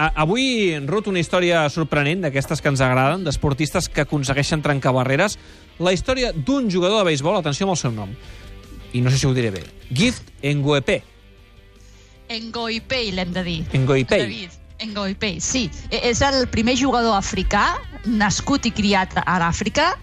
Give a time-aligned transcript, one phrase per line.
[0.00, 5.34] Avui, Ruth, una història sorprenent d'aquestes que ens agraden, d'esportistes que aconsegueixen trencar barreres.
[5.82, 8.12] La història d'un jugador de béisbol, atenció amb el seu nom,
[8.94, 11.00] i no sé si ho diré bé, Gift Nguepe.
[12.30, 13.56] Ngoipei, l'hem de dir.
[13.74, 14.22] Ngoipei.
[14.22, 14.54] David,
[14.92, 15.64] Ngoipei, sí.
[15.90, 19.96] E- És el primer jugador africà, nascut i criat a l'Àfrica,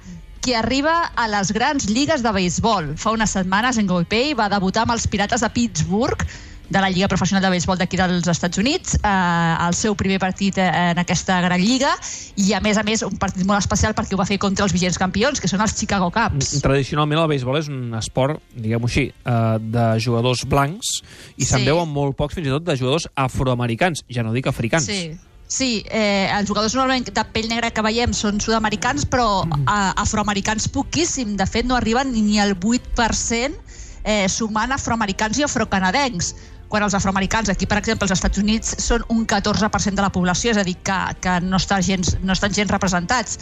[0.43, 2.97] que arriba a les grans lligues de béisbol.
[2.97, 6.27] Fa unes setmanes, Ngoipei va debutar amb els Pirates de Pittsburgh,
[6.70, 10.57] de la Lliga Professional de Béisbol d'aquí dels Estats Units, eh, el seu primer partit
[10.57, 11.93] eh, en aquesta gran lliga,
[12.36, 14.74] i a més a més un partit molt especial perquè ho va fer contra els
[14.75, 16.57] vigents campions, que són els Chicago Cubs.
[16.61, 21.01] Tradicionalment el béisbol és un esport, diguem-ho així, eh, de jugadors blancs
[21.38, 21.65] i se'n Sí.
[21.65, 24.86] veuen molt pocs, fins i tot, de jugadors afroamericans, ja no dic africans.
[24.86, 25.15] Sí.
[25.49, 29.61] Sí, eh, els jugadors normalment de pell negra que veiem són sud-americans, però Mm.
[29.61, 31.38] eh, afroamericans poquíssim.
[31.38, 33.55] De fet, no arriben ni al 8%
[34.03, 36.36] eh, sumant afroamericans i afrocanadencs
[36.67, 40.52] quan els afroamericans, aquí per exemple als Estats Units, són un 14% de la població,
[40.52, 43.39] és a dir, que, que no, està gens, no estan gens representats.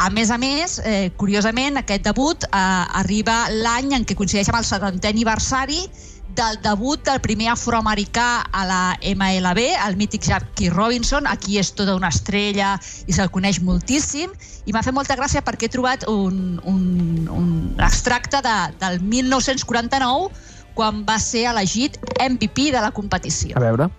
[0.00, 2.58] A més a més, eh, curiosament, aquest debut eh,
[3.02, 5.82] arriba l'any en què coincideix amb el 70è aniversari
[6.36, 11.26] del debut del primer afroamericà a la MLB, el mític Jackie Robinson.
[11.26, 12.74] Aquí és tota una estrella
[13.08, 14.34] i se'l coneix moltíssim.
[14.68, 16.82] I m'ha fet molta gràcia perquè he trobat un, un,
[17.32, 17.48] un
[17.80, 20.28] extracte de, del 1949
[20.76, 23.56] quan va ser elegit MVP de la competició.
[23.56, 23.90] A veure...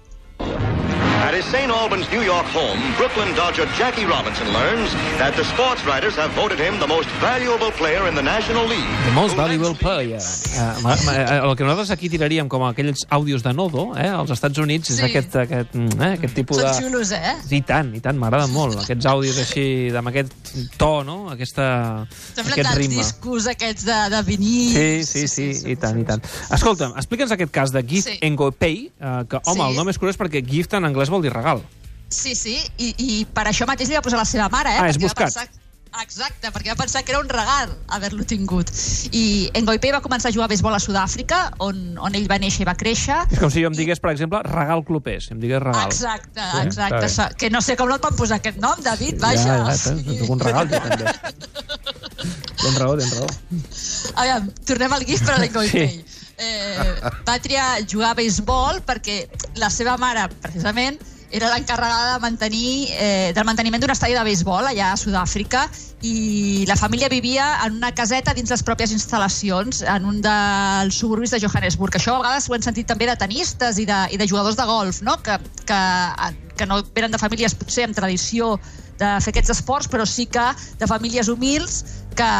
[1.27, 1.69] At his St.
[1.69, 6.57] Albans, New York home, Brooklyn Dodger Jackie Robinson learns that the sports writers have voted
[6.57, 8.87] him the most valuable player in the National League.
[9.03, 10.19] The most valuable player.
[10.23, 14.07] Uh, ma, ma, eh, el que nosaltres aquí tiraríem com aquells àudios de Nodo, eh,
[14.07, 15.03] als Estats Units, és Sí.
[15.09, 16.79] aquest, aquest, mm, eh, aquest tipus Són de...
[16.79, 17.35] xulos, eh?
[17.51, 18.79] I tant, i tant, m'agrada molt.
[18.85, 20.31] Aquests àudios així, amb aquest
[20.77, 21.17] to, no?
[21.29, 23.01] Aquesta, Semblen aquest ritme.
[23.03, 24.71] discos aquests de, de vinil.
[24.71, 26.23] Sí, sí, sí, i tant, i tant.
[26.55, 28.31] Escolta'm, explica'ns aquest cas de Gift Sí.
[28.31, 29.67] Ngopei, eh, que, home, Sí.
[29.71, 31.63] el nom és curiós perquè Gift en anglès vol dir regal.
[32.09, 34.83] Sí, sí, i, i per això mateix li va posar la seva mare, eh?
[34.83, 35.27] Ah, és buscat.
[35.33, 35.47] Pensar...
[35.97, 38.69] Exacte, perquè va pensar que era un regal haver-lo tingut.
[39.17, 42.61] I Ngoipe va començar a jugar a béisbol a Sud-àfrica, on, on ell va néixer
[42.65, 43.17] i va créixer.
[43.31, 45.31] És com si jo em digués, per exemple, regal clubers.
[45.33, 45.87] Em digués regal.
[45.89, 47.07] Exacte, Sí, exacte.
[47.07, 47.27] bé.
[47.41, 49.57] Que no sé com no et van posar aquest nom, David, vaja.
[49.63, 51.15] Ja, ja, tens un regal, jo també.
[52.57, 53.27] Tens raó, tens raó.
[54.17, 55.91] Aviam, tornem al GIF per a l'Engoipei.
[55.93, 56.06] Sí.
[56.37, 59.23] Eh, va triar jugar a béisbol perquè
[59.57, 60.99] la seva mare, precisament,
[61.31, 65.65] era l'encarregada de mantenir, eh, del manteniment d'un estadi de béisbol allà a Sud-àfrica
[66.07, 71.33] i la família vivia en una caseta dins les pròpies instal·lacions en un dels suburbis
[71.35, 71.97] de Johannesburg.
[71.97, 74.67] Això a vegades ho hem sentit també de tenistes i de, i de jugadors de
[74.69, 75.17] golf, no?
[75.23, 75.81] que, que,
[76.55, 78.55] que no venen de famílies potser amb tradició
[78.97, 80.45] de fer aquests esports, però sí que
[80.79, 81.83] de famílies humils
[82.15, 82.31] que,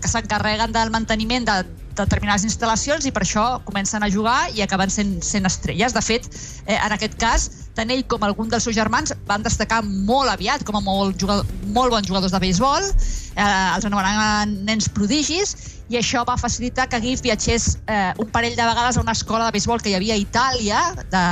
[0.00, 1.62] que s'encarreguen del manteniment de
[1.96, 5.94] determinades instal·lacions i per això comencen a jugar i acaben sent, sent estrelles.
[5.94, 6.28] De fet,
[6.66, 10.64] eh, en aquest cas, tant ell com algun dels seus germans van destacar molt aviat
[10.68, 15.56] com a molt, jugador, molt bons jugadors de béisbol, eh, els anomenaven nens prodigis,
[15.92, 19.46] i això va facilitar que Giff viatgés eh, un parell de vegades a una escola
[19.46, 20.82] de béisbol que hi havia a Itàlia,
[21.12, 21.24] de,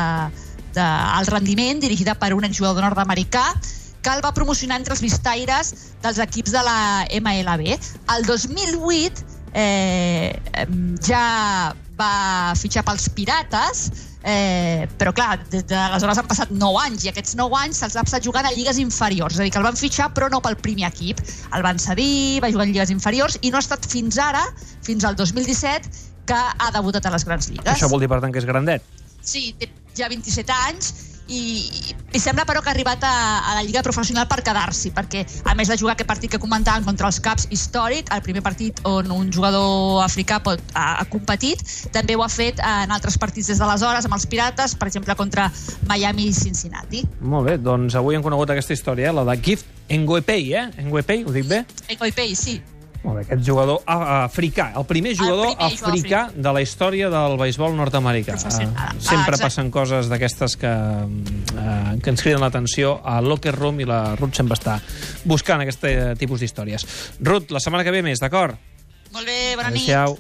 [0.76, 3.46] de alt rendiment, dirigida per un exjugador nord-americà,
[4.00, 6.78] que el va promocionar entre els vistaires dels equips de la
[7.20, 7.76] MLB.
[8.16, 10.32] El 2008 eh,
[11.06, 13.82] ja va fitxar pels Pirates,
[14.24, 18.04] eh, però clar, des d'aleshores han passat 9 anys i aquests 9 anys se'ls ha
[18.06, 20.56] passat jugant a lligues inferiors, és a dir, que el van fitxar però no pel
[20.60, 21.20] primer equip.
[21.56, 24.46] El van cedir, va jugar en lligues inferiors i no ha estat fins ara,
[24.86, 25.92] fins al 2017,
[26.30, 27.74] que ha debutat a les grans lligues.
[27.74, 28.84] Això vol dir, per tant, que és grandet.
[29.20, 29.68] Sí, té
[29.98, 30.92] ja 27 anys
[31.30, 35.22] i, i sembla però que ha arribat a, a la Lliga Professional per quedar-s'hi, perquè
[35.46, 38.82] a més de jugar aquest partit que comentàvem contra els Caps històric, el primer partit
[38.88, 41.62] on un jugador africà pot, ha, ha competit,
[41.94, 45.48] també ho ha fet en altres partits des d'aleshores amb els Pirates, per exemple contra
[45.88, 47.04] Miami i Cincinnati.
[47.20, 50.68] Molt bé, doncs avui hem conegut aquesta història, la de Gift Ngopei, eh?
[50.86, 51.64] Ngopei, ho dic bé?
[51.90, 52.60] Ecoipei, sí.
[53.02, 57.08] Molt bé, aquest jugador a- africà, el primer jugador primer jugador africà de la història
[57.08, 58.34] del béisbol nord-americà.
[58.36, 59.42] Eh, Ah, Sempre exacte.
[59.46, 64.34] passen coses d'aquestes que, eh, que ens criden l'atenció al locker room i la Ruth
[64.36, 64.78] sempre està
[65.24, 66.84] buscant aquest eh, tipus d'històries.
[67.20, 68.56] Ruth, la setmana que ve més, d'acord?
[69.12, 69.88] Molt bé, bona nit.
[69.88, 70.18] Adéu-siau.